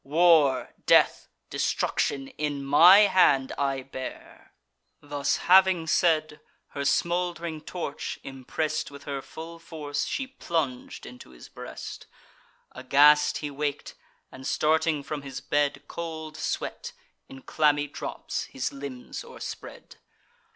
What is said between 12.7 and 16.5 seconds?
Aghast he wak'd; and, starting from his bed, Cold